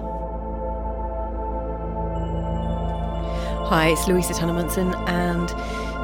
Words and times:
Hi, 3.68 3.90
it's 3.90 4.08
Louisa 4.08 4.34
Tanner 4.34 4.54
Munson, 4.54 4.96
and 5.10 5.50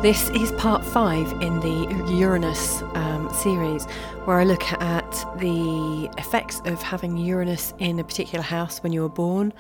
this 0.03 0.29
is 0.31 0.51
part 0.57 0.83
five 0.83 1.31
in 1.41 1.61
the 1.61 2.11
Uranus 2.11 2.81
um, 2.95 3.33
series, 3.33 3.85
where 4.25 4.41
I 4.41 4.43
look 4.43 4.69
at 4.73 5.09
the 5.39 6.09
effects 6.17 6.59
of 6.65 6.81
having 6.81 7.15
Uranus 7.15 7.73
in 7.79 7.99
a 7.99 8.03
particular 8.03 8.43
house 8.43 8.83
when 8.83 8.91
you 8.91 9.01
were 9.01 9.07
born, 9.07 9.53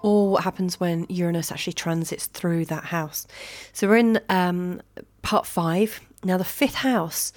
or 0.00 0.30
what 0.30 0.44
happens 0.44 0.80
when 0.80 1.04
Uranus 1.10 1.52
actually 1.52 1.74
transits 1.74 2.24
through 2.26 2.64
that 2.66 2.84
house. 2.84 3.26
So 3.74 3.88
we're 3.88 3.96
in 3.96 4.20
um, 4.30 4.80
part 5.26 5.44
five. 5.44 6.00
Now, 6.22 6.36
the 6.36 6.44
fifth 6.44 6.76
house 6.76 7.32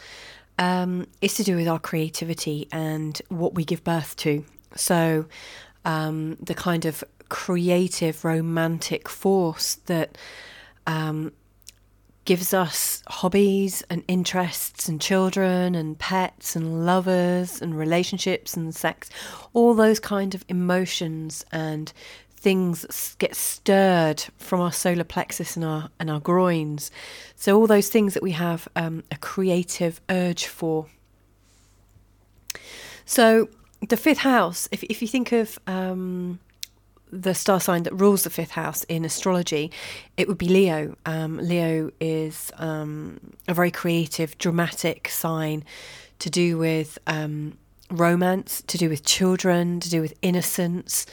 um, 0.59 1.07
is 1.21 1.33
to 1.35 1.43
do 1.43 1.55
with 1.55 1.67
our 1.67 1.79
creativity 1.79 2.67
and 2.71 3.19
what 3.29 3.55
we 3.55 3.65
give 3.65 3.83
birth 3.83 4.15
to. 4.17 4.45
So, 4.75 5.25
um, 5.85 6.37
the 6.39 6.53
kind 6.53 6.85
of 6.85 7.03
creative, 7.29 8.23
romantic 8.23 9.09
force 9.09 9.75
that 9.87 10.19
um, 10.85 11.31
gives 12.25 12.53
us 12.53 13.01
hobbies 13.07 13.81
and 13.89 14.03
interests 14.07 14.87
and 14.87 15.01
children 15.01 15.73
and 15.73 15.97
pets 15.97 16.55
and 16.55 16.85
lovers 16.85 17.59
and 17.59 17.75
relationships 17.75 18.55
and 18.55 18.75
sex, 18.75 19.09
all 19.53 19.73
those 19.73 19.99
kind 19.99 20.35
of 20.35 20.45
emotions 20.47 21.43
and 21.51 21.91
things 22.39 23.15
get 23.19 23.35
stirred 23.35 24.23
from 24.37 24.61
our 24.61 24.71
solar 24.71 25.03
plexus 25.03 25.55
and 25.57 25.65
our 25.65 25.89
and 25.99 26.09
our 26.09 26.19
groins. 26.19 26.89
So 27.35 27.57
all 27.59 27.67
those 27.67 27.89
things 27.89 28.13
that 28.13 28.23
we 28.23 28.31
have 28.31 28.67
um, 28.75 29.03
a 29.11 29.17
creative 29.17 29.99
urge 30.09 30.47
for. 30.47 30.85
So 33.05 33.49
the 33.87 33.97
fifth 33.97 34.19
house, 34.19 34.69
if 34.71 34.83
if 34.83 35.01
you 35.01 35.07
think 35.07 35.33
of 35.33 35.59
um, 35.67 36.39
the 37.11 37.33
star 37.33 37.59
sign 37.59 37.83
that 37.83 37.93
rules 37.93 38.23
the 38.23 38.29
fifth 38.29 38.51
house 38.51 38.83
in 38.85 39.03
astrology, 39.03 39.71
it 40.15 40.27
would 40.27 40.37
be 40.37 40.47
Leo. 40.47 40.95
Um, 41.05 41.37
Leo 41.37 41.91
is 41.99 42.51
um, 42.57 43.19
a 43.47 43.53
very 43.53 43.71
creative, 43.71 44.37
dramatic 44.37 45.09
sign 45.09 45.65
to 46.19 46.29
do 46.29 46.57
with 46.57 46.99
um, 47.07 47.57
romance, 47.91 48.61
to 48.67 48.77
do 48.77 48.87
with 48.87 49.03
children, 49.03 49.79
to 49.81 49.89
do 49.89 50.01
with 50.01 50.13
innocence 50.21 51.05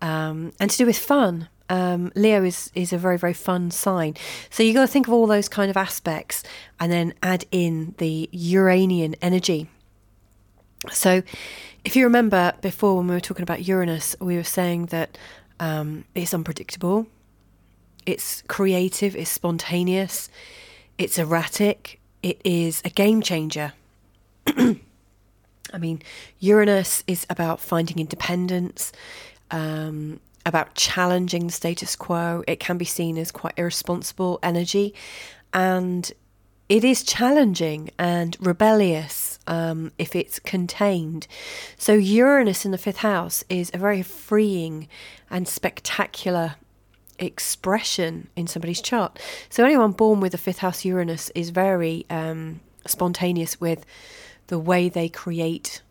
um, 0.00 0.52
and 0.60 0.70
to 0.70 0.76
do 0.76 0.86
with 0.86 0.98
fun. 0.98 1.48
Um, 1.70 2.12
Leo 2.14 2.44
is 2.44 2.70
is 2.74 2.92
a 2.94 2.98
very 2.98 3.18
very 3.18 3.34
fun 3.34 3.70
sign. 3.70 4.14
So 4.48 4.62
you 4.62 4.72
got 4.72 4.82
to 4.82 4.86
think 4.86 5.06
of 5.06 5.12
all 5.12 5.26
those 5.26 5.48
kind 5.48 5.70
of 5.70 5.76
aspects, 5.76 6.42
and 6.80 6.90
then 6.90 7.14
add 7.22 7.44
in 7.50 7.94
the 7.98 8.28
Uranian 8.32 9.14
energy. 9.20 9.68
So, 10.90 11.22
if 11.84 11.96
you 11.96 12.04
remember 12.04 12.54
before 12.60 12.96
when 12.96 13.08
we 13.08 13.14
were 13.14 13.20
talking 13.20 13.42
about 13.42 13.66
Uranus, 13.66 14.14
we 14.20 14.36
were 14.36 14.44
saying 14.44 14.86
that 14.86 15.18
um, 15.58 16.04
it's 16.14 16.32
unpredictable, 16.32 17.06
it's 18.06 18.42
creative, 18.46 19.16
it's 19.16 19.30
spontaneous, 19.30 20.28
it's 20.96 21.18
erratic, 21.18 22.00
it 22.22 22.40
is 22.44 22.80
a 22.84 22.90
game 22.90 23.22
changer. 23.22 23.72
I 24.46 25.78
mean, 25.78 26.00
Uranus 26.38 27.02
is 27.06 27.26
about 27.28 27.60
finding 27.60 27.98
independence 27.98 28.92
um, 29.50 30.20
about 30.46 30.74
challenging 30.74 31.46
the 31.46 31.52
status 31.52 31.96
quo. 31.96 32.42
It 32.46 32.60
can 32.60 32.78
be 32.78 32.84
seen 32.84 33.18
as 33.18 33.30
quite 33.30 33.54
irresponsible 33.56 34.38
energy, 34.42 34.94
and 35.52 36.10
it 36.68 36.84
is 36.84 37.02
challenging 37.02 37.90
and 37.98 38.36
rebellious 38.40 39.38
um, 39.46 39.92
if 39.98 40.14
it's 40.14 40.38
contained. 40.38 41.26
So, 41.76 41.94
Uranus 41.94 42.64
in 42.64 42.72
the 42.72 42.78
fifth 42.78 42.98
house 42.98 43.42
is 43.48 43.70
a 43.72 43.78
very 43.78 44.02
freeing 44.02 44.88
and 45.30 45.48
spectacular 45.48 46.56
expression 47.18 48.28
in 48.36 48.46
somebody's 48.46 48.82
chart. 48.82 49.18
So, 49.48 49.64
anyone 49.64 49.92
born 49.92 50.20
with 50.20 50.34
a 50.34 50.38
fifth 50.38 50.58
house 50.58 50.84
Uranus 50.84 51.30
is 51.34 51.50
very 51.50 52.04
um, 52.10 52.60
spontaneous 52.86 53.60
with 53.60 53.86
the 54.48 54.58
way 54.58 54.88
they 54.88 55.08
create 55.08 55.82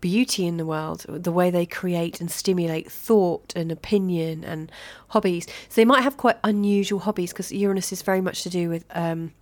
beauty 0.00 0.46
in 0.46 0.56
the 0.56 0.66
world, 0.66 1.04
the 1.08 1.32
way 1.32 1.50
they 1.50 1.66
create 1.66 2.20
and 2.20 2.30
stimulate 2.30 2.90
thought 2.90 3.52
and 3.56 3.72
opinion 3.72 4.44
and 4.44 4.70
hobbies. 5.08 5.46
So 5.68 5.80
they 5.80 5.84
might 5.84 6.02
have 6.02 6.16
quite 6.16 6.38
unusual 6.44 7.00
hobbies 7.00 7.32
because 7.32 7.52
Uranus 7.52 7.92
is 7.92 8.02
very 8.02 8.20
much 8.20 8.42
to 8.42 8.50
do 8.50 8.68
with 8.68 8.84
um, 8.90 9.32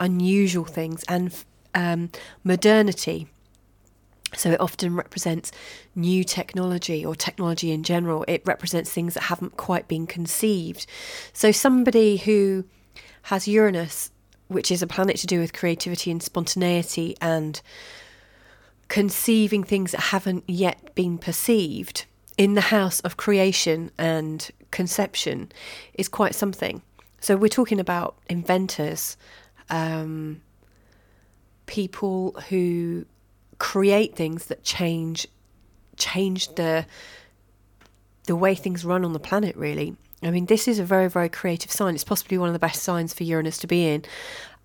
unusual 0.00 0.64
things 0.64 1.04
and 1.08 1.34
um, 1.74 2.10
modernity. 2.44 3.28
So 4.34 4.50
it 4.50 4.60
often 4.60 4.96
represents 4.96 5.52
new 5.94 6.24
technology 6.24 7.04
or 7.04 7.14
technology 7.14 7.70
in 7.70 7.82
general. 7.82 8.24
It 8.26 8.42
represents 8.46 8.90
things 8.90 9.14
that 9.14 9.24
haven't 9.24 9.56
quite 9.56 9.88
been 9.88 10.06
conceived. 10.06 10.86
So 11.32 11.52
somebody 11.52 12.16
who 12.16 12.64
has 13.22 13.46
Uranus, 13.46 14.10
which 14.48 14.70
is 14.70 14.82
a 14.82 14.86
planet 14.86 15.16
to 15.18 15.26
do 15.26 15.38
with 15.38 15.52
creativity 15.52 16.10
and 16.10 16.22
spontaneity 16.22 17.14
and 17.20 17.60
conceiving 18.92 19.64
things 19.64 19.92
that 19.92 20.02
haven't 20.02 20.44
yet 20.46 20.94
been 20.94 21.16
perceived 21.16 22.04
in 22.36 22.52
the 22.52 22.60
house 22.60 23.00
of 23.00 23.16
creation 23.16 23.90
and 23.96 24.50
conception 24.70 25.50
is 25.94 26.10
quite 26.10 26.34
something. 26.34 26.82
So 27.18 27.34
we're 27.34 27.48
talking 27.48 27.80
about 27.80 28.16
inventors, 28.28 29.16
um, 29.70 30.42
people 31.64 32.32
who 32.50 33.06
create 33.56 34.14
things 34.14 34.46
that 34.46 34.62
change 34.62 35.26
change 35.96 36.54
the 36.56 36.84
the 38.26 38.36
way 38.36 38.54
things 38.54 38.84
run 38.84 39.06
on 39.06 39.14
the 39.14 39.20
planet 39.20 39.56
really 39.56 39.96
I 40.24 40.30
mean, 40.30 40.46
this 40.46 40.68
is 40.68 40.78
a 40.78 40.84
very, 40.84 41.08
very 41.08 41.28
creative 41.28 41.72
sign. 41.72 41.94
It's 41.94 42.04
possibly 42.04 42.38
one 42.38 42.48
of 42.48 42.52
the 42.52 42.60
best 42.60 42.82
signs 42.82 43.12
for 43.12 43.24
Uranus 43.24 43.58
to 43.58 43.66
be 43.66 43.88
in 43.88 44.04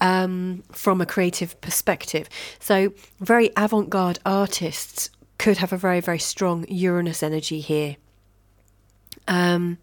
um, 0.02 0.63
from 0.72 1.02
a 1.02 1.06
creative 1.06 1.59
perspective. 1.62 2.30
So, 2.59 2.94
very 3.19 3.52
avant 3.58 3.90
garde 3.90 4.19
artists 4.25 5.09
could 5.38 5.58
have 5.58 5.74
a 5.74 5.78
very, 5.78 6.00
very 6.00 6.19
strong 6.19 6.66
Uranus 6.68 7.24
energy 7.24 7.59
here. 7.59 7.97
Um, 9.28 9.78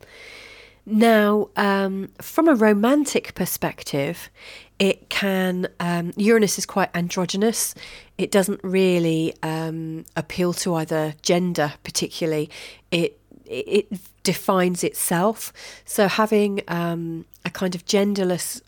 now, 0.87 1.49
um, 1.57 2.11
from 2.21 2.49
a 2.49 2.55
romantic 2.55 3.35
perspective, 3.35 4.31
it 4.79 5.09
can, 5.09 5.69
um, 5.81 6.13
Uranus 6.17 6.59
is 6.59 6.67
quite 6.67 6.91
androgynous. 6.95 7.75
It 8.19 8.31
doesn't 8.31 8.61
really 8.63 9.35
um, 9.43 10.05
appeal 10.17 10.53
to 10.55 10.75
either 10.75 11.15
gender 11.23 11.75
particularly. 11.85 12.51
It 12.91 13.19
it 13.47 13.89
defines 14.23 14.83
itself. 14.83 15.53
So 15.85 16.09
having 16.09 16.63
um, 16.69 17.27
a 17.45 17.51
kind 17.51 17.75
of 17.75 17.85
genderless 17.85 18.63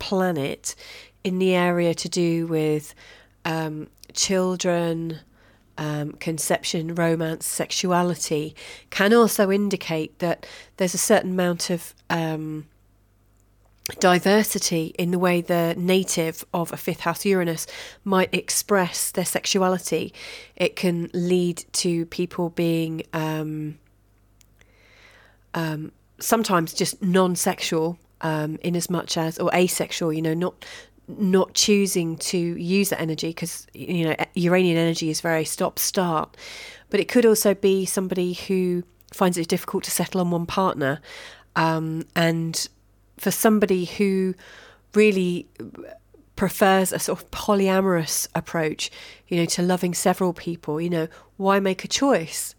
planet 0.00 0.74
in 1.22 1.38
the 1.38 1.54
area 1.54 1.94
to 1.94 2.08
do 2.08 2.48
with 2.48 2.94
um, 3.44 3.86
children, 4.12 5.20
um, 5.78 6.12
conception, 6.12 6.94
romance, 6.94 7.46
sexuality 7.46 8.54
can 8.90 9.14
also 9.14 9.50
indicate 9.50 10.18
that 10.18 10.46
there's 10.76 10.94
a 10.94 10.98
certain 10.98 11.30
amount 11.30 11.70
of 11.70 11.94
um, 12.10 12.66
diversity 13.98 14.94
in 14.98 15.10
the 15.10 15.18
way 15.18 15.40
the 15.40 15.74
native 15.76 16.44
of 16.52 16.72
a 16.72 16.76
fifth 16.76 17.00
house 17.00 17.24
Uranus 17.24 17.66
might 18.04 18.32
express 18.34 19.10
their 19.10 19.24
sexuality. 19.24 20.12
It 20.54 20.76
can 20.76 21.10
lead 21.12 21.64
to 21.72 22.06
people 22.06 22.50
being 22.50 23.02
um, 23.12 23.78
um, 25.54 25.92
sometimes 26.18 26.72
just 26.72 27.02
non-sexual, 27.02 27.98
um, 28.22 28.58
in 28.62 28.76
as 28.76 28.90
much 28.90 29.16
as 29.16 29.38
or 29.38 29.50
asexual. 29.54 30.12
You 30.12 30.22
know, 30.22 30.34
not 30.34 30.64
not 31.08 31.54
choosing 31.54 32.16
to 32.16 32.38
use 32.38 32.90
that 32.90 33.00
energy 33.00 33.28
because 33.28 33.66
you 33.74 34.04
know 34.04 34.16
Uranian 34.34 34.76
energy 34.76 35.10
is 35.10 35.20
very 35.20 35.44
stop-start. 35.44 36.36
But 36.90 37.00
it 37.00 37.08
could 37.08 37.24
also 37.24 37.54
be 37.54 37.86
somebody 37.86 38.32
who 38.32 38.82
finds 39.12 39.38
it 39.38 39.48
difficult 39.48 39.84
to 39.84 39.90
settle 39.90 40.20
on 40.20 40.30
one 40.30 40.46
partner, 40.46 41.00
um, 41.56 42.04
and 42.16 42.68
for 43.16 43.30
somebody 43.30 43.84
who 43.84 44.34
really 44.94 45.46
prefers 46.40 46.90
a 46.90 46.98
sort 46.98 47.20
of 47.20 47.30
polyamorous 47.30 48.26
approach, 48.34 48.90
you 49.28 49.36
know, 49.36 49.44
to 49.44 49.60
loving 49.60 49.92
several 49.92 50.32
people, 50.32 50.80
you 50.80 50.88
know, 50.88 51.06
why 51.36 51.60
make 51.60 51.84
a 51.84 51.88
choice? 51.88 52.54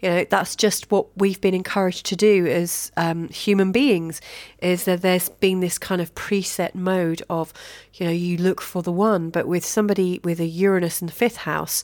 You 0.00 0.10
know, 0.10 0.26
that's 0.28 0.54
just 0.56 0.90
what 0.90 1.06
we've 1.16 1.40
been 1.40 1.54
encouraged 1.54 2.06
to 2.06 2.16
do 2.16 2.46
as 2.46 2.92
um, 2.96 3.28
human 3.28 3.72
beings. 3.72 4.20
Is 4.60 4.84
that 4.84 5.02
there's 5.02 5.28
been 5.28 5.60
this 5.60 5.78
kind 5.78 6.00
of 6.00 6.14
preset 6.14 6.74
mode 6.74 7.22
of, 7.30 7.52
you 7.94 8.06
know, 8.06 8.12
you 8.12 8.36
look 8.36 8.60
for 8.60 8.82
the 8.82 8.92
one, 8.92 9.30
but 9.30 9.48
with 9.48 9.64
somebody 9.64 10.20
with 10.22 10.38
a 10.40 10.46
Uranus 10.46 11.00
in 11.00 11.06
the 11.06 11.12
fifth 11.12 11.38
house, 11.38 11.82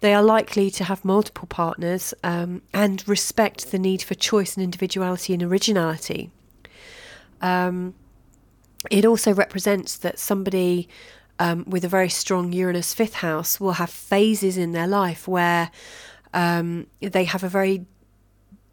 they 0.00 0.14
are 0.14 0.22
likely 0.22 0.70
to 0.70 0.84
have 0.84 1.04
multiple 1.04 1.46
partners 1.46 2.14
um, 2.24 2.62
and 2.72 3.06
respect 3.06 3.70
the 3.70 3.78
need 3.78 4.02
for 4.02 4.14
choice 4.14 4.56
and 4.56 4.64
individuality 4.64 5.34
and 5.34 5.42
originality. 5.42 6.30
Um, 7.42 7.94
it 8.90 9.04
also 9.04 9.34
represents 9.34 9.98
that 9.98 10.18
somebody 10.18 10.88
um, 11.38 11.64
with 11.66 11.84
a 11.84 11.88
very 11.88 12.08
strong 12.08 12.52
Uranus 12.52 12.94
fifth 12.94 13.14
house 13.14 13.60
will 13.60 13.72
have 13.72 13.90
phases 13.90 14.56
in 14.56 14.72
their 14.72 14.86
life 14.86 15.28
where 15.28 15.70
um, 16.34 16.86
they 17.00 17.24
have 17.24 17.42
a 17.42 17.48
very 17.48 17.86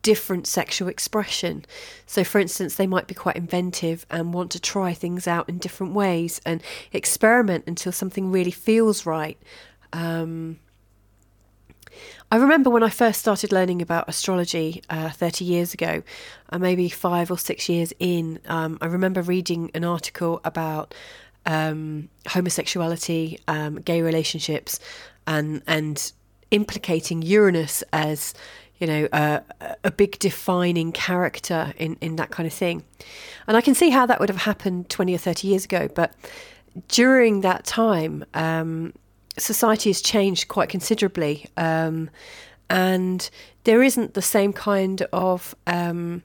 different 0.02 0.48
sexual 0.48 0.88
expression. 0.88 1.66
So, 2.06 2.24
for 2.24 2.40
instance, 2.40 2.76
they 2.76 2.88
might 2.88 3.08
be 3.08 3.14
quite 3.14 3.36
inventive 3.36 4.06
and 4.10 4.34
want 4.34 4.52
to 4.52 4.60
try 4.60 4.94
things 4.94 5.28
out 5.28 5.50
in 5.50 5.58
different 5.58 5.94
ways 5.94 6.40
and 6.46 6.64
experiment 6.94 7.66
until 7.68 7.92
something 7.92 8.32
really 8.32 8.52
feels 8.52 9.06
right. 9.06 9.38
Um, 9.92 10.60
I 12.32 12.38
remember 12.38 12.70
when 12.70 12.84
I 12.84 12.90
first 12.90 13.20
started 13.20 13.52
learning 13.52 13.82
about 13.82 14.08
astrology 14.08 14.82
uh, 14.90 15.10
30 15.10 15.46
years 15.46 15.74
ago, 15.74 16.04
uh, 16.50 16.60
maybe 16.60 16.90
five 16.90 17.32
or 17.32 17.38
six 17.38 17.70
years 17.70 17.94
in, 18.00 18.40
um, 18.48 18.78
I 18.82 18.86
remember 18.88 19.22
reading 19.22 19.72
an 19.74 19.84
article 19.84 20.42
about 20.44 20.94
um, 21.46 22.10
homosexuality, 22.28 23.40
um, 23.48 23.76
gay 23.82 24.02
relationships, 24.02 24.80
and 25.26 25.62
and 25.66 26.12
implicating 26.52 27.22
Uranus 27.22 27.84
as 27.94 28.34
you 28.80 28.88
know 28.88 29.08
a, 29.12 29.42
a 29.84 29.92
big 29.92 30.20
defining 30.20 30.92
character 30.92 31.74
in 31.78 31.98
in 32.02 32.16
that 32.18 32.30
kind 32.30 32.48
of 32.48 32.54
thing. 32.54 32.84
And 33.48 33.58
I 33.58 33.62
can 33.62 33.76
see 33.76 33.90
how 33.90 34.06
that 34.06 34.20
would 34.20 34.30
have 34.30 34.42
happened 34.42 34.90
20 34.90 35.16
or 35.16 35.18
30 35.18 35.48
years 35.48 35.66
ago, 35.66 35.88
but 35.94 36.14
during 36.90 37.42
that 37.42 37.66
time, 37.66 38.26
um, 38.34 38.94
society 39.38 39.90
has 39.90 40.02
changed 40.02 40.48
quite 40.48 40.70
considerably, 40.70 41.48
um, 41.58 42.10
and 42.70 43.30
there 43.64 43.82
isn't 43.82 44.14
the 44.14 44.22
same 44.22 44.54
kind 44.54 45.02
of 45.14 45.56
um, 45.66 46.24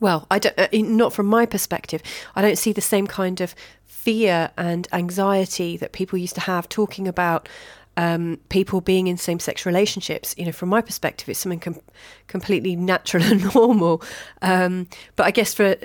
well, 0.00 0.26
I 0.30 0.38
don't, 0.38 0.58
uh, 0.58 0.68
not 0.72 1.12
from 1.12 1.26
my 1.26 1.46
perspective. 1.46 2.02
I 2.34 2.42
don't 2.42 2.56
see 2.56 2.72
the 2.72 2.80
same 2.80 3.06
kind 3.06 3.40
of 3.40 3.54
fear 3.84 4.50
and 4.56 4.88
anxiety 4.92 5.76
that 5.76 5.92
people 5.92 6.18
used 6.18 6.34
to 6.34 6.40
have 6.40 6.68
talking 6.68 7.06
about 7.06 7.48
um, 7.96 8.38
people 8.48 8.80
being 8.80 9.06
in 9.06 9.16
same-sex 9.16 9.66
relationships. 9.66 10.34
You 10.38 10.46
know, 10.46 10.52
from 10.52 10.68
my 10.68 10.80
perspective, 10.80 11.28
it's 11.28 11.40
something 11.40 11.60
com- 11.60 11.80
completely 12.26 12.76
natural 12.76 13.22
and 13.30 13.54
normal. 13.54 14.02
Um, 14.42 14.88
but 15.16 15.26
I 15.26 15.30
guess 15.30 15.54
for 15.54 15.66
uh, 15.66 15.76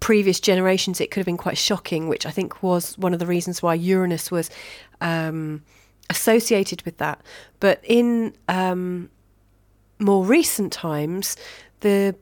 previous 0.00 0.40
generations, 0.40 1.00
it 1.00 1.10
could 1.10 1.20
have 1.20 1.26
been 1.26 1.36
quite 1.36 1.58
shocking, 1.58 2.08
which 2.08 2.26
I 2.26 2.30
think 2.30 2.62
was 2.62 2.96
one 2.98 3.12
of 3.12 3.18
the 3.18 3.26
reasons 3.26 3.62
why 3.62 3.74
Uranus 3.74 4.30
was 4.30 4.50
um, 5.00 5.62
associated 6.08 6.82
with 6.82 6.98
that. 6.98 7.20
But 7.60 7.80
in 7.84 8.34
um, 8.48 9.10
more 9.98 10.24
recent 10.24 10.72
times, 10.72 11.36
the 11.80 12.16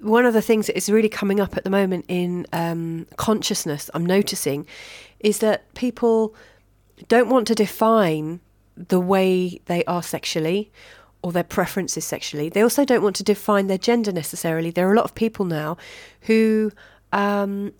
one 0.00 0.24
of 0.24 0.32
the 0.32 0.42
things 0.42 0.66
that 0.68 0.76
is 0.76 0.88
really 0.88 1.08
coming 1.08 1.40
up 1.40 1.56
at 1.56 1.64
the 1.64 1.70
moment 1.70 2.04
in 2.08 2.46
um, 2.52 3.06
consciousness, 3.16 3.90
I'm 3.94 4.06
noticing, 4.06 4.64
is 5.20 5.40
that 5.40 5.72
people 5.74 6.36
don't 7.06 7.28
want 7.28 7.46
to 7.48 7.54
define 7.54 8.40
the 8.76 9.00
way 9.00 9.60
they 9.66 9.84
are 9.84 10.02
sexually 10.02 10.70
or 11.22 11.32
their 11.32 11.44
preferences 11.44 12.04
sexually. 12.04 12.48
They 12.48 12.62
also 12.62 12.84
don't 12.84 13.02
want 13.02 13.16
to 13.16 13.24
define 13.24 13.66
their 13.66 13.78
gender 13.78 14.12
necessarily. 14.12 14.70
There 14.70 14.88
are 14.88 14.92
a 14.92 14.96
lot 14.96 15.04
of 15.04 15.14
people 15.14 15.44
now 15.44 15.76
who 16.22 16.70
um, 17.12 17.72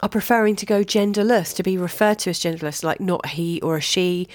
are 0.00 0.08
preferring 0.08 0.56
to 0.56 0.66
go 0.66 0.84
genderless, 0.84 1.54
to 1.56 1.62
be 1.62 1.76
referred 1.76 2.20
to 2.20 2.30
as 2.30 2.38
genderless, 2.38 2.84
like 2.84 3.00
not 3.00 3.26
he 3.26 3.60
or 3.62 3.76
a 3.76 3.80
she. 3.80 4.28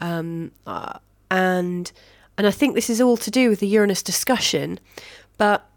Um, 0.00 0.52
uh, 0.66 0.98
and 1.30 1.90
and 2.36 2.46
I 2.46 2.50
think 2.50 2.74
this 2.74 2.88
is 2.90 3.00
all 3.00 3.16
to 3.18 3.30
do 3.30 3.50
with 3.50 3.60
the 3.60 3.66
Uranus 3.66 4.02
discussion, 4.02 4.80
but 5.36 5.68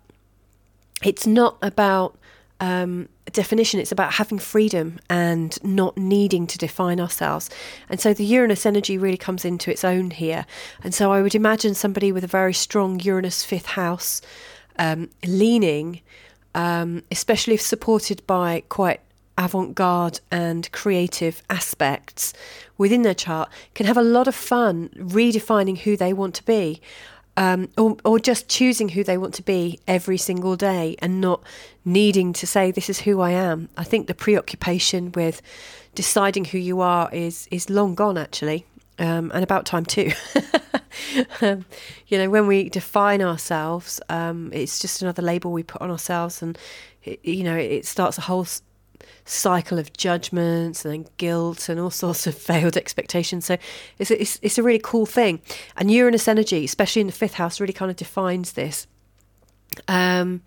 it's 1.03 1.27
not 1.27 1.57
about 1.62 2.18
um, 2.60 3.10
definition, 3.32 3.80
it's 3.80 3.92
about 3.92 4.14
having 4.14 4.40
freedom 4.40 5.00
and 5.10 5.58
not 5.64 5.98
needing 5.98 6.48
to 6.48 6.58
define 6.58 7.00
ourselves. 7.00 7.50
And 7.90 8.00
so 8.00 8.14
the 8.14 8.26
Uranus 8.26 8.66
energy 8.66 8.98
really 8.98 9.18
comes 9.18 9.44
into 9.44 9.72
its 9.72 9.84
own 9.84 10.12
here. 10.12 10.46
And 10.84 10.94
so 10.94 11.12
I 11.12 11.22
would 11.22 11.36
imagine 11.36 11.74
somebody 11.74 12.12
with 12.12 12.24
a 12.24 12.28
very 12.28 12.54
strong 12.54 13.00
Uranus 13.00 13.44
fifth 13.44 13.66
house 13.66 14.22
um, 14.80 15.10
leaning, 15.26 16.02
um, 16.56 17.04
especially 17.12 17.56
if 17.56 17.62
supported 17.62 18.26
by 18.28 18.64
quite 18.70 19.02
avant 19.38 19.74
garde 19.74 20.20
and 20.32 20.72
creative 20.72 21.42
aspects 21.50 22.34
within 22.78 23.02
their 23.02 23.16
chart, 23.16 23.50
can 23.74 23.86
have 23.88 23.98
a 23.98 24.04
lot 24.04 24.28
of 24.28 24.36
fun 24.36 24.90
redefining 24.96 25.80
who 25.80 25.98
they 25.98 26.14
want 26.14 26.36
to 26.36 26.44
be 26.46 26.82
um, 27.35 27.69
or, 27.77 27.97
or 28.06 28.19
just 28.19 28.47
choosing 28.47 28.89
who 28.89 29.03
they 29.03 29.18
want 29.18 29.33
to 29.35 29.44
be 29.44 29.80
every 29.88 30.18
single 30.18 30.56
day 30.56 30.95
and 31.00 31.19
not 31.19 31.41
needing 31.83 32.33
to 32.33 32.47
say 32.47 32.71
this 32.71 32.89
is 32.89 33.01
who 33.01 33.21
I 33.21 33.31
am. 33.31 33.69
I 33.77 33.83
think 33.83 34.07
the 34.07 34.13
preoccupation 34.13 35.12
with 35.13 35.41
deciding 35.95 36.45
who 36.45 36.57
you 36.57 36.81
are 36.81 37.09
is 37.12 37.47
is 37.51 37.69
long 37.69 37.95
gone 37.95 38.18
actually, 38.18 38.65
um, 39.00 39.31
and 39.33 39.44
about 39.44 39.65
time 39.65 39.85
too. 39.85 40.12
um, 41.41 41.65
you 42.07 42.18
know, 42.18 42.30
when 42.30 42.47
we 42.47 42.69
define 42.69 43.21
ourselves, 43.21 44.00
um, 44.09 44.50
it's 44.53 44.80
just 44.80 45.01
another 45.01 45.21
label 45.21 45.51
we 45.51 45.63
put 45.63 45.81
on 45.81 45.91
ourselves, 45.91 46.41
and 46.41 46.57
it, 47.03 47.19
you 47.24 47.44
know, 47.44 47.56
it 47.56 47.85
starts 47.85 48.18
a 48.18 48.21
whole 48.21 48.45
cycle 49.26 49.80
of 49.80 49.94
judgments 49.94 50.86
and 50.86 51.10
guilt 51.18 51.70
and 51.70 51.80
all 51.80 51.90
sorts 51.90 52.28
of 52.28 52.36
failed 52.50 52.78
expectations. 52.78 53.46
So 53.46 53.58
it's 54.00 54.12
a, 54.12 54.22
it's, 54.22 54.40
it's 54.42 54.58
a 54.58 54.64
really 54.64 54.82
cool 54.84 55.06
thing. 55.06 55.42
And 55.78 55.92
Uranus 55.92 56.28
energy, 56.28 56.66
especially 56.66 57.02
in 57.02 57.08
the 57.08 57.14
fifth 57.14 57.36
house, 57.36 57.60
really 57.60 57.74
kind 57.74 57.92
of 57.92 57.98
defines 57.98 58.54
this. 58.54 58.88
Um, 59.88 60.42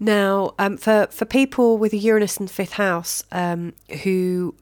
now, 0.00 0.54
um, 0.58 0.76
for 0.76 1.06
for 1.10 1.24
people 1.24 1.78
with 1.78 1.92
a 1.92 1.96
Uranus 1.96 2.36
in 2.36 2.46
the 2.46 2.52
fifth 2.52 2.74
house 2.74 3.22
um, 3.32 3.74
who 4.02 4.54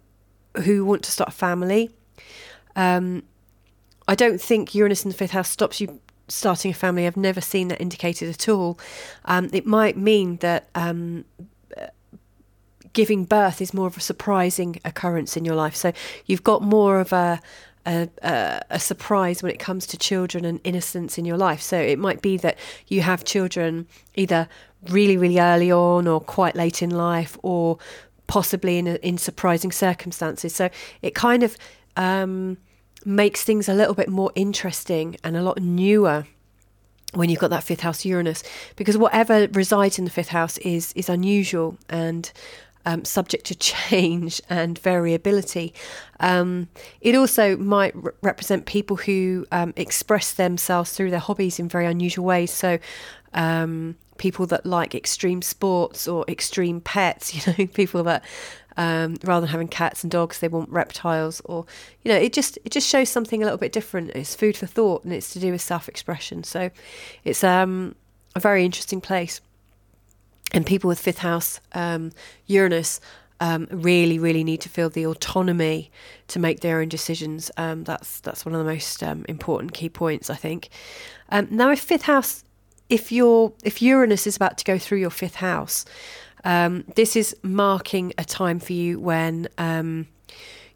who 0.65 0.85
want 0.85 1.03
to 1.05 1.11
start 1.11 1.31
a 1.31 1.33
family, 1.33 1.91
um, 2.77 3.23
I 4.07 4.15
don't 4.15 4.41
think 4.41 4.75
Uranus 4.75 5.05
in 5.05 5.11
the 5.11 5.17
fifth 5.17 5.31
house 5.31 5.49
stops 5.49 5.81
you 5.81 6.01
starting 6.29 6.71
a 6.71 6.75
family. 6.75 7.07
I've 7.07 7.17
never 7.17 7.41
seen 7.41 7.69
that 7.69 7.81
indicated 7.81 8.29
at 8.29 8.49
all. 8.49 8.79
Um, 9.25 9.51
it 9.53 9.67
might 9.67 9.97
mean 9.97 10.37
that 10.39 10.69
um, 10.75 11.25
giving 12.93 13.25
birth 13.25 13.61
is 13.61 13.73
more 13.73 13.87
of 13.87 13.97
a 13.97 14.01
surprising 14.01 14.81
occurrence 14.85 15.37
in 15.37 15.45
your 15.45 15.55
life. 15.55 15.75
So 15.75 15.93
you've 16.27 16.45
got 16.45 16.63
more 16.63 17.01
of 17.01 17.13
a 17.13 17.41
a, 17.85 18.09
a, 18.23 18.63
a, 18.71 18.79
surprise 18.79 19.43
when 19.43 19.51
it 19.51 19.59
comes 19.59 19.89
to 19.89 19.97
children 19.97 20.45
and 20.45 20.61
innocence 20.63 21.19
in 21.19 21.25
your 21.25 21.37
life. 21.37 21.61
So 21.61 21.77
it 21.77 21.99
might 21.99 22.23
be 22.23 22.37
that 22.37 22.57
you 22.87 23.01
have 23.01 23.25
children 23.25 23.89
either 24.15 24.49
really, 24.89 25.17
really 25.17 25.41
early 25.41 25.73
on 25.73 26.07
or 26.07 26.21
quite 26.21 26.55
late 26.55 26.81
in 26.81 26.91
life 26.91 27.37
or 27.43 27.79
possibly 28.29 28.79
in, 28.79 28.87
a, 28.87 28.95
in 28.97 29.19
surprising 29.19 29.73
circumstances. 29.73 30.55
So 30.55 30.71
it 31.03 31.17
kind 31.17 31.43
of 31.43 31.57
um, 31.97 32.57
makes 33.05 33.43
things 33.43 33.69
a 33.69 33.75
little 33.75 33.95
bit 33.95 34.09
more 34.09 34.31
interesting 34.35 35.17
and 35.25 35.37
a 35.37 35.43
lot 35.43 35.61
newer 35.61 36.27
when 37.15 37.29
you've 37.29 37.41
got 37.41 37.51
that 37.51 37.63
fifth 37.65 37.81
house 37.81 38.05
Uranus, 38.07 38.43
because 38.77 38.97
whatever 38.97 39.47
resides 39.49 39.99
in 39.99 40.07
the 40.07 40.11
fifth 40.11 40.29
house 40.29 40.57
is 40.59 40.95
is 40.95 41.11
unusual 41.11 41.77
and 41.91 42.33
um, 42.87 43.05
subject 43.05 43.47
to 43.47 43.55
change 43.55 44.41
and 44.49 44.79
variability. 44.79 45.75
Um, 46.21 46.69
it 47.01 47.15
also 47.15 47.57
might 47.57 47.95
re- 47.95 48.13
represent 48.23 48.67
people 48.67 48.97
who 48.97 49.47
um, 49.53 49.73
express 49.77 50.33
themselves 50.33 50.93
through 50.93 51.11
their 51.11 51.21
hobbies 51.21 51.59
in 51.59 51.69
very 51.69 51.87
unusual 51.87 52.25
ways. 52.25 52.51
So, 52.51 52.79
um, 53.35 53.97
people 54.19 54.47
that 54.47 54.65
like 54.65 54.95
extreme 54.95 55.43
sports 55.43 56.07
or 56.07 56.25
extreme 56.29 56.81
pets, 56.81 57.35
you 57.47 57.53
know, 57.53 57.67
people 57.67 58.03
that 58.05 58.25
um, 58.77 59.17
rather 59.25 59.43
than 59.43 59.51
having 59.51 59.69
cats 59.69 60.03
and 60.03 60.11
dogs, 60.11 60.39
they 60.39 60.49
want 60.49 60.71
reptiles, 60.71 61.43
or 61.45 61.67
you 62.03 62.13
know, 62.13 62.19
it 62.19 62.33
just 62.33 62.59
it 62.65 62.71
just 62.71 62.89
shows 62.89 63.09
something 63.09 63.43
a 63.43 63.45
little 63.45 63.59
bit 63.59 63.73
different. 63.73 64.11
It's 64.11 64.35
food 64.35 64.57
for 64.57 64.67
thought, 64.67 65.05
and 65.05 65.13
it's 65.13 65.33
to 65.35 65.39
do 65.41 65.53
with 65.53 65.61
self-expression. 65.61 66.45
So, 66.45 66.71
it's 67.25 67.45
um, 67.45 67.95
a 68.35 68.41
very 68.41 68.65
interesting 68.65 69.01
place 69.01 69.41
and 70.53 70.67
people 70.67 70.89
with 70.89 71.01
fifth 71.01 71.19
house 71.19 71.61
um, 71.73 72.13
Uranus 72.47 73.01
um, 73.43 73.67
really, 73.73 74.21
really 74.21 74.45
need 74.45 74.61
to 74.61 74.69
feel 74.69 74.89
the 74.89 75.05
autonomy 75.05 75.91
to 76.29 76.39
make 76.39 76.61
their 76.61 76.81
own 76.81 76.89
decisions. 76.89 77.51
Um, 77.57 77.83
that's 77.83 78.21
that's 78.21 78.47
one 78.47 78.55
of 78.55 78.61
the 78.61 78.71
most 78.71 79.03
um, 79.03 79.25
important 79.29 79.75
key 79.75 79.89
points, 79.89 80.31
I 80.31 80.37
think. 80.37 80.69
Um, 81.29 81.49
now, 81.51 81.73
if 81.73 81.81
fifth 81.81 82.03
house, 82.03 82.45
if 82.89 83.11
your 83.11 83.53
if 83.65 83.83
Uranus 83.83 84.29
is 84.29 84.37
about 84.37 84.59
to 84.59 84.65
go 84.65 84.79
through 84.79 84.99
your 84.99 85.11
fifth 85.11 85.35
house, 85.35 85.85
um, 86.45 86.85
this 86.95 87.17
is 87.17 87.35
marking 87.43 88.13
a 88.17 88.25
time 88.25 88.61
for 88.61 88.75
you 88.75 89.01
when 89.01 89.49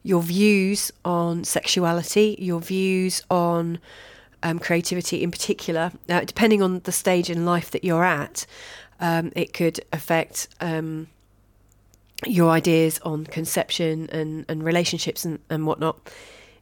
your 0.03 0.23
views 0.23 0.93
on 1.05 1.45
sexuality, 1.45 2.37
your 2.41 2.61
views 2.61 3.23
on 3.31 3.79
creativity, 4.61 5.23
in 5.23 5.31
particular, 5.31 5.93
uh, 6.09 6.21
depending 6.21 6.63
on 6.63 6.81
the 6.81 6.93
stage 6.93 7.31
in 7.31 7.45
life 7.45 7.71
that 7.73 7.83
you're 7.83 8.05
at, 8.05 8.47
um, 9.01 9.33
it 9.35 9.53
could 9.53 9.81
affect 9.93 10.49
um, 10.61 11.09
your 12.25 12.51
ideas 12.51 12.99
on 13.01 13.25
conception 13.25 14.09
and, 14.11 14.45
and 14.49 14.63
relationships 14.65 15.25
and, 15.25 15.39
and 15.51 15.67
whatnot. 15.67 15.99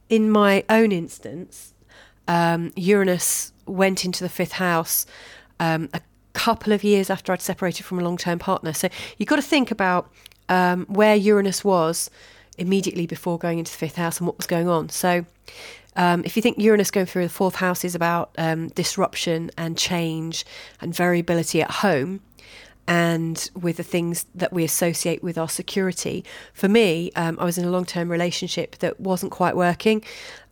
In 0.09 0.29
my 0.29 0.63
own 0.69 0.91
instance, 0.91 1.73
um, 2.27 2.71
Uranus 2.75 3.51
went 3.65 4.05
into 4.05 4.23
the 4.23 4.29
fifth 4.29 4.53
house 4.53 5.05
um, 5.59 5.89
a 5.93 6.01
couple 6.33 6.73
of 6.73 6.83
years 6.83 7.09
after 7.09 7.31
I'd 7.31 7.41
separated 7.41 7.83
from 7.83 7.99
a 7.99 8.03
long 8.03 8.17
term 8.17 8.39
partner. 8.39 8.73
So 8.73 8.89
you've 9.17 9.29
got 9.29 9.37
to 9.37 9.41
think 9.41 9.71
about 9.71 10.11
um, 10.49 10.85
where 10.87 11.15
Uranus 11.15 11.63
was 11.63 12.09
immediately 12.57 13.05
before 13.05 13.37
going 13.37 13.59
into 13.59 13.71
the 13.71 13.77
fifth 13.77 13.95
house 13.95 14.19
and 14.19 14.27
what 14.27 14.37
was 14.37 14.47
going 14.47 14.67
on. 14.67 14.89
So 14.89 15.25
um, 15.95 16.23
if 16.25 16.35
you 16.35 16.41
think 16.41 16.57
Uranus 16.57 16.91
going 16.91 17.05
through 17.05 17.23
the 17.23 17.29
fourth 17.29 17.55
house 17.55 17.83
is 17.83 17.95
about 17.95 18.31
um, 18.37 18.69
disruption 18.69 19.51
and 19.57 19.77
change 19.77 20.45
and 20.81 20.93
variability 20.93 21.61
at 21.61 21.71
home, 21.71 22.21
and 22.87 23.49
with 23.55 23.77
the 23.77 23.83
things 23.83 24.25
that 24.35 24.53
we 24.53 24.63
associate 24.63 25.23
with 25.23 25.37
our 25.37 25.49
security. 25.49 26.23
For 26.53 26.69
me, 26.69 27.11
um, 27.15 27.37
I 27.39 27.45
was 27.45 27.57
in 27.57 27.65
a 27.65 27.71
long 27.71 27.85
term 27.85 28.09
relationship 28.09 28.77
that 28.77 28.99
wasn't 28.99 29.31
quite 29.31 29.55
working. 29.55 30.03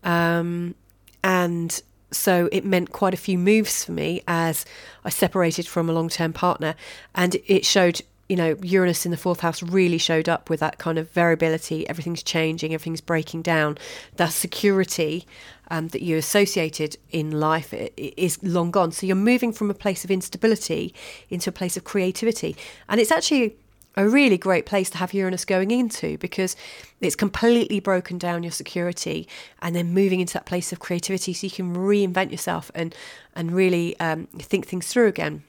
Um, 0.03 0.75
and 1.23 1.81
so 2.11 2.49
it 2.51 2.65
meant 2.65 2.91
quite 2.91 3.13
a 3.13 3.17
few 3.17 3.37
moves 3.37 3.85
for 3.85 3.91
me 3.91 4.21
as 4.27 4.65
I 5.03 5.09
separated 5.09 5.67
from 5.67 5.89
a 5.89 5.93
long 5.93 6.09
term 6.09 6.33
partner. 6.33 6.75
And 7.13 7.37
it 7.47 7.65
showed, 7.65 8.01
you 8.29 8.35
know, 8.35 8.55
Uranus 8.61 9.05
in 9.05 9.11
the 9.11 9.17
fourth 9.17 9.41
house 9.41 9.61
really 9.61 9.97
showed 9.97 10.29
up 10.29 10.49
with 10.49 10.61
that 10.61 10.77
kind 10.77 10.97
of 10.97 11.09
variability. 11.11 11.87
Everything's 11.89 12.23
changing, 12.23 12.73
everything's 12.73 13.01
breaking 13.01 13.41
down. 13.41 13.77
That 14.15 14.31
security 14.31 15.25
um, 15.69 15.89
that 15.89 16.01
you 16.01 16.17
associated 16.17 16.97
in 17.11 17.31
life 17.39 17.73
is 17.97 18.41
long 18.41 18.71
gone. 18.71 18.91
So 18.91 19.05
you're 19.05 19.15
moving 19.15 19.51
from 19.51 19.69
a 19.69 19.73
place 19.73 20.03
of 20.03 20.11
instability 20.11 20.93
into 21.29 21.49
a 21.49 21.53
place 21.53 21.75
of 21.75 21.83
creativity. 21.83 22.55
And 22.87 23.01
it's 23.01 23.11
actually 23.11 23.57
a 23.95 24.07
really 24.07 24.37
great 24.37 24.65
place 24.65 24.89
to 24.89 24.97
have 24.97 25.13
Uranus 25.13 25.45
going 25.45 25.71
into 25.71 26.17
because 26.17 26.55
it's 26.99 27.15
completely 27.15 27.79
broken 27.79 28.17
down 28.17 28.41
your 28.41 28.51
security 28.51 29.27
and 29.61 29.75
then 29.75 29.93
moving 29.93 30.19
into 30.19 30.33
that 30.33 30.45
place 30.45 30.71
of 30.71 30.79
creativity 30.79 31.33
so 31.33 31.45
you 31.45 31.51
can 31.51 31.75
reinvent 31.75 32.31
yourself 32.31 32.71
and, 32.73 32.95
and 33.35 33.51
really 33.51 33.99
um, 33.99 34.27
think 34.39 34.65
things 34.65 34.87
through 34.87 35.07
again. 35.07 35.43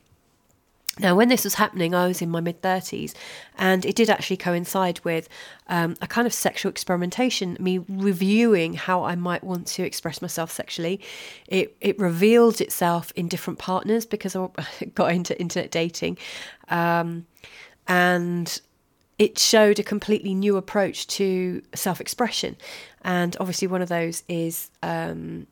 Now, 1.01 1.17
when 1.17 1.29
this 1.29 1.43
was 1.43 1.55
happening, 1.55 1.93
I 1.93 2.07
was 2.07 2.23
in 2.23 2.31
my 2.31 2.41
mid 2.41 2.63
30s, 2.63 3.15
and 3.59 3.85
it 3.85 3.97
did 3.97 4.09
actually 4.09 4.37
coincide 4.37 5.01
with 5.05 5.29
um, 5.67 5.97
a 6.01 6.07
kind 6.07 6.27
of 6.27 6.33
sexual 6.33 6.71
experimentation, 6.71 7.57
me 7.59 7.79
reviewing 7.89 8.75
how 8.75 9.03
I 9.03 9.17
might 9.17 9.43
want 9.43 9.67
to 9.69 9.83
express 9.83 10.23
myself 10.23 10.53
sexually. 10.53 11.01
It, 11.49 11.77
it 11.81 11.99
revealed 11.99 12.61
itself 12.61 13.13
in 13.17 13.27
different 13.27 13.59
partners 13.59 14.07
because 14.07 14.37
I 14.37 14.49
got 14.95 15.13
into 15.13 15.39
internet 15.41 15.73
dating. 15.73 16.19
Um, 16.69 17.27
and 17.89 18.61
it 19.19 19.39
showed 19.39 19.79
a 19.81 19.83
completely 19.83 20.33
new 20.33 20.57
approach 20.57 21.09
to 21.09 21.61
self 21.75 22.01
expression. 22.01 22.57
And 23.03 23.37
obviously, 23.41 23.67
one 23.67 23.83
of 23.83 23.89
those 23.89 24.23
is 24.29 24.71
um, 24.83 25.49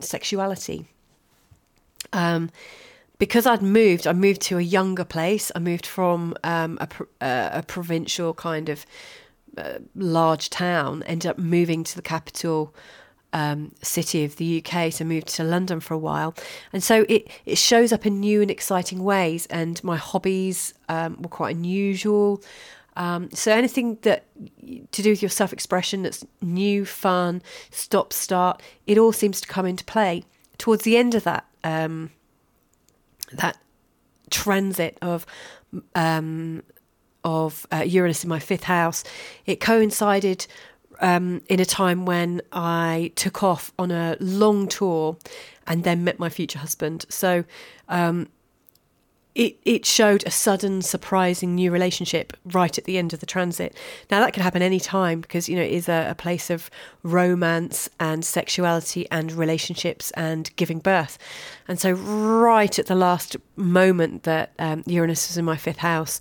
sexuality. 0.00 0.86
Um, 2.12 2.50
because 3.20 3.44
I'd 3.44 3.62
moved, 3.62 4.06
I 4.06 4.14
moved 4.14 4.40
to 4.42 4.56
a 4.56 4.62
younger 4.62 5.04
place. 5.04 5.52
I 5.54 5.58
moved 5.58 5.84
from 5.84 6.34
um, 6.42 6.78
a, 6.80 6.88
uh, 7.22 7.50
a, 7.52 7.62
provincial 7.62 8.32
kind 8.32 8.70
of 8.70 8.86
uh, 9.58 9.80
large 9.94 10.48
town, 10.48 11.02
ended 11.02 11.30
up 11.30 11.38
moving 11.38 11.84
to 11.84 11.94
the 11.94 12.02
capital 12.02 12.74
um, 13.34 13.72
city 13.82 14.24
of 14.24 14.36
the 14.36 14.64
UK, 14.64 14.90
so 14.90 15.04
moved 15.04 15.28
to 15.28 15.44
London 15.44 15.80
for 15.80 15.92
a 15.92 15.98
while. 15.98 16.34
And 16.72 16.82
so 16.82 17.04
it, 17.10 17.28
it 17.44 17.58
shows 17.58 17.92
up 17.92 18.06
in 18.06 18.20
new 18.20 18.40
and 18.40 18.50
exciting 18.50 19.04
ways. 19.04 19.44
And 19.46 19.84
my 19.84 19.98
hobbies 19.98 20.72
um, 20.88 21.20
were 21.20 21.28
quite 21.28 21.54
unusual. 21.54 22.42
Um, 22.96 23.30
so 23.32 23.52
anything 23.52 23.98
that 24.00 24.24
to 24.92 25.02
do 25.02 25.10
with 25.10 25.20
your 25.20 25.28
self 25.28 25.52
expression 25.52 26.04
that's 26.04 26.24
new, 26.40 26.86
fun, 26.86 27.42
stop, 27.70 28.14
start, 28.14 28.62
it 28.86 28.96
all 28.96 29.12
seems 29.12 29.42
to 29.42 29.46
come 29.46 29.66
into 29.66 29.84
play 29.84 30.24
towards 30.56 30.84
the 30.84 30.96
end 30.96 31.14
of 31.14 31.24
that 31.24 31.44
um, 31.64 32.10
that 33.32 33.58
transit 34.30 34.98
of 35.02 35.26
um, 35.94 36.62
of 37.22 37.66
uh, 37.72 37.78
Uranus 37.78 38.24
in 38.24 38.30
my 38.30 38.38
fifth 38.38 38.64
house, 38.64 39.04
it 39.46 39.60
coincided 39.60 40.46
um, 41.00 41.42
in 41.48 41.60
a 41.60 41.64
time 41.64 42.06
when 42.06 42.40
I 42.52 43.12
took 43.14 43.42
off 43.42 43.72
on 43.78 43.90
a 43.90 44.16
long 44.20 44.68
tour 44.68 45.16
and 45.66 45.84
then 45.84 46.04
met 46.04 46.18
my 46.18 46.28
future 46.28 46.58
husband. 46.58 47.06
So 47.08 47.44
um, 47.88 48.28
it 49.34 49.56
it 49.64 49.86
showed 49.86 50.26
a 50.26 50.30
sudden, 50.30 50.82
surprising 50.82 51.54
new 51.54 51.70
relationship 51.70 52.36
right 52.44 52.76
at 52.76 52.84
the 52.84 52.98
end 52.98 53.12
of 53.12 53.20
the 53.20 53.26
transit. 53.26 53.76
Now 54.10 54.20
that 54.20 54.32
can 54.32 54.42
happen 54.42 54.62
any 54.62 54.80
time 54.80 55.20
because 55.20 55.48
you 55.48 55.56
know 55.56 55.62
it 55.62 55.72
is 55.72 55.88
a, 55.88 56.08
a 56.10 56.14
place 56.14 56.50
of 56.50 56.70
romance 57.02 57.88
and 58.00 58.24
sexuality 58.24 59.06
and 59.10 59.32
relationships 59.32 60.10
and 60.12 60.54
giving 60.56 60.80
birth. 60.80 61.18
And 61.68 61.78
so 61.78 61.92
right 61.92 62.78
at 62.78 62.86
the 62.86 62.94
last 62.94 63.36
moment 63.56 64.24
that 64.24 64.52
um, 64.58 64.82
Uranus 64.86 65.28
was 65.28 65.38
in 65.38 65.44
my 65.44 65.56
fifth 65.56 65.78
house. 65.78 66.18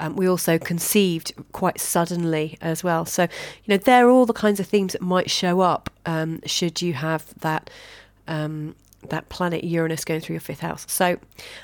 Um, 0.00 0.14
we 0.14 0.28
also 0.28 0.58
conceived 0.58 1.32
quite 1.50 1.80
suddenly 1.80 2.56
as 2.60 2.84
well. 2.84 3.04
So, 3.04 3.24
you 3.24 3.74
know, 3.74 3.78
there 3.78 4.06
are 4.06 4.10
all 4.10 4.26
the 4.26 4.32
kinds 4.32 4.60
of 4.60 4.66
themes 4.68 4.92
that 4.92 5.02
might 5.02 5.28
show 5.28 5.58
up 5.60 5.90
um, 6.06 6.40
should 6.46 6.80
you 6.80 6.92
have 6.92 7.34
that 7.40 7.68
um, 8.28 8.76
that 9.08 9.28
planet 9.28 9.64
Uranus 9.64 10.04
going 10.04 10.20
through 10.20 10.34
your 10.34 10.40
fifth 10.40 10.60
house. 10.60 10.84
So 10.88 11.18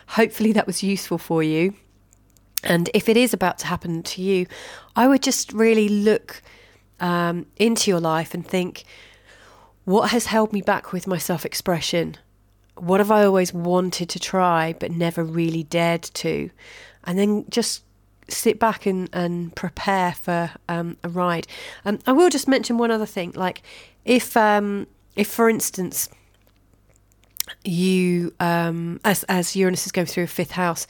hopefully 0.08 0.52
that 0.52 0.66
was 0.66 0.82
useful 0.82 1.18
for 1.18 1.42
you. 1.42 1.74
And 2.62 2.88
if 2.94 3.08
it 3.08 3.16
is 3.16 3.34
about 3.34 3.58
to 3.58 3.66
happen 3.66 4.02
to 4.02 4.22
you, 4.22 4.46
I 4.96 5.06
would 5.06 5.22
just 5.22 5.52
really 5.52 5.88
look 5.88 6.42
um, 7.00 7.46
into 7.56 7.90
your 7.90 8.00
life 8.00 8.34
and 8.34 8.46
think, 8.46 8.84
what 9.84 10.10
has 10.10 10.26
held 10.26 10.52
me 10.52 10.62
back 10.62 10.92
with 10.92 11.06
my 11.06 11.18
self 11.18 11.44
expression? 11.44 12.16
What 12.76 13.00
have 13.00 13.10
I 13.10 13.24
always 13.24 13.52
wanted 13.52 14.08
to 14.08 14.18
try 14.18 14.74
but 14.78 14.90
never 14.90 15.22
really 15.22 15.62
dared 15.62 16.02
to? 16.02 16.50
And 17.04 17.18
then 17.18 17.44
just 17.50 17.82
sit 18.28 18.58
back 18.58 18.86
and, 18.86 19.10
and 19.12 19.54
prepare 19.54 20.12
for 20.12 20.50
um, 20.68 20.96
a 21.04 21.08
ride. 21.10 21.46
Um, 21.84 21.98
I 22.06 22.12
will 22.12 22.30
just 22.30 22.48
mention 22.48 22.78
one 22.78 22.90
other 22.90 23.06
thing. 23.06 23.32
Like, 23.34 23.62
if, 24.06 24.36
um, 24.36 24.86
if 25.14 25.28
for 25.28 25.50
instance, 25.50 26.08
you 27.64 28.34
um, 28.40 29.00
as 29.04 29.24
as 29.24 29.54
Uranus 29.56 29.86
is 29.86 29.92
going 29.92 30.06
through 30.06 30.24
a 30.24 30.28
fifth 30.28 30.52
house, 30.52 30.86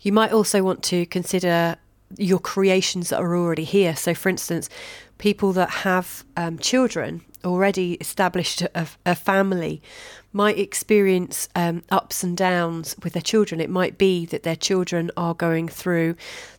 you 0.00 0.12
might 0.12 0.32
also 0.32 0.62
want 0.62 0.82
to 0.84 1.06
consider 1.06 1.76
your 2.16 2.38
creations 2.38 3.10
that 3.10 3.20
are 3.20 3.36
already 3.36 3.64
here. 3.64 3.94
So, 3.94 4.14
for 4.14 4.28
instance, 4.28 4.68
people 5.18 5.52
that 5.52 5.70
have 5.70 6.24
um, 6.36 6.58
children 6.58 7.22
already 7.44 7.94
established 7.94 8.62
a, 8.62 8.86
a 9.06 9.14
family 9.14 9.82
might 10.32 10.58
experience 10.58 11.48
um, 11.54 11.82
ups 11.90 12.22
and 12.22 12.36
downs 12.36 12.96
with 13.02 13.14
their 13.14 13.22
children. 13.22 13.60
It 13.60 13.70
might 13.70 13.96
be 13.96 14.26
that 14.26 14.42
their 14.42 14.56
children 14.56 15.10
are 15.16 15.34
going 15.34 15.68
through 15.68 16.16